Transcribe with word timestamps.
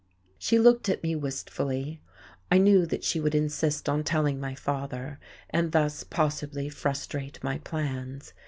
She 0.39 0.57
looked 0.57 0.89
at 0.89 1.03
me 1.03 1.15
wistfully.... 1.15 2.01
I 2.51 2.57
knew 2.57 2.87
that 2.87 3.03
she 3.03 3.19
would 3.19 3.35
insist 3.35 3.87
on 3.87 4.03
telling 4.03 4.39
my 4.39 4.55
father, 4.55 5.19
and 5.51 5.71
thus 5.73 6.03
possibly 6.03 6.69
frustrate 6.69 7.37
my 7.43 7.59
plans. 7.59 8.33